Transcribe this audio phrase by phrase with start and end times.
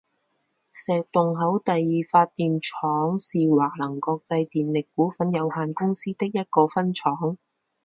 [0.71, 7.37] 石洞口第二发电厂是华能国际电力股份有限公司的一个分厂。